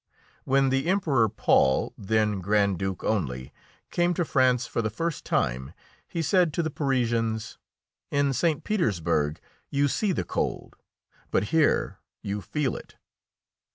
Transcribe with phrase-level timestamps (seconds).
[0.45, 3.53] When the Emperor Paul, then Grand Duke only,
[3.91, 5.73] came to France for the first time,
[6.07, 7.59] he said to the Parisians:
[8.09, 8.63] "In St.
[8.63, 10.75] Petersburg you see the cold,
[11.29, 12.95] but here you feel it."